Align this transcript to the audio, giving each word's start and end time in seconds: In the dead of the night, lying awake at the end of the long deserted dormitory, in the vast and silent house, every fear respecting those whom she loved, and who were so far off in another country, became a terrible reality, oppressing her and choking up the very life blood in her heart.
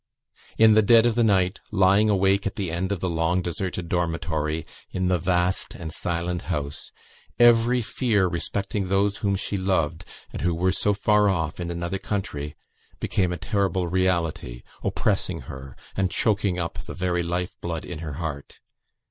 In 0.57 0.73
the 0.73 0.81
dead 0.81 1.05
of 1.05 1.13
the 1.13 1.23
night, 1.23 1.59
lying 1.71 2.09
awake 2.09 2.47
at 2.47 2.55
the 2.55 2.71
end 2.71 2.91
of 2.91 3.01
the 3.01 3.07
long 3.07 3.43
deserted 3.43 3.87
dormitory, 3.87 4.65
in 4.89 5.09
the 5.09 5.19
vast 5.19 5.75
and 5.75 5.93
silent 5.93 6.41
house, 6.41 6.91
every 7.37 7.83
fear 7.83 8.27
respecting 8.27 8.87
those 8.87 9.17
whom 9.17 9.35
she 9.35 9.57
loved, 9.57 10.03
and 10.33 10.41
who 10.41 10.55
were 10.55 10.71
so 10.71 10.95
far 10.95 11.29
off 11.29 11.59
in 11.59 11.69
another 11.69 11.99
country, 11.99 12.55
became 12.99 13.31
a 13.31 13.37
terrible 13.37 13.87
reality, 13.87 14.63
oppressing 14.83 15.41
her 15.41 15.77
and 15.95 16.09
choking 16.09 16.57
up 16.57 16.79
the 16.79 16.95
very 16.95 17.21
life 17.21 17.53
blood 17.61 17.85
in 17.85 17.99
her 17.99 18.13
heart. 18.13 18.59